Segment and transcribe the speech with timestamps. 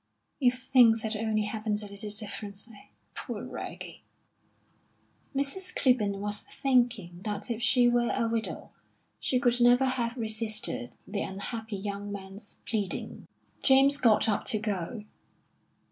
[0.39, 2.89] "If things had only happened a little differently.
[3.13, 4.01] Poor Reggie!"
[5.35, 5.75] Mrs.
[5.75, 8.71] Clibborn was thinking that if she were a widow,
[9.19, 13.27] she could never have resisted the unhappy young man's pleading.
[13.61, 15.03] James got up to go.